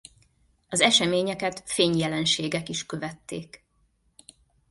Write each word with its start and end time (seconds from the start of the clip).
Az 0.69 0.81
eseményeket 0.81 1.63
fényjelenségek 1.65 2.69
is 2.69 2.85
követték. 2.85 3.63